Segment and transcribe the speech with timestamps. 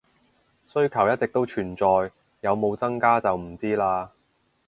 [0.65, 1.85] 需求一直都存在，
[2.39, 4.09] 有冇增加就唔知喇